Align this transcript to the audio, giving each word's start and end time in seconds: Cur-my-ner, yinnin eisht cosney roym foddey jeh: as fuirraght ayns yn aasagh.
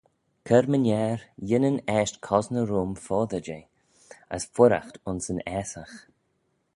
Cur-my-ner, 0.49 1.19
yinnin 1.49 1.77
eisht 1.97 2.15
cosney 2.27 2.65
roym 2.69 2.93
foddey 3.05 3.43
jeh: 3.47 3.69
as 4.35 4.43
fuirraght 4.53 4.95
ayns 5.07 5.25
yn 5.31 5.41
aasagh. 5.55 5.95